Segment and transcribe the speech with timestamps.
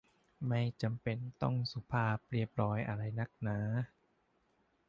[0.47, 3.59] ไม่จำเป็นต้องสุภาพเรียบร้อยอะไรนักหนา